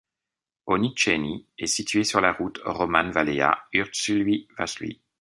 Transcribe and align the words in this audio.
Oniceni 0.65 1.45
est 1.59 1.67
située 1.67 2.03
sur 2.05 2.21
la 2.21 2.33
route 2.33 2.59
Roman-Valea 2.65 3.67
Ursului-Vaslui. 3.71 4.99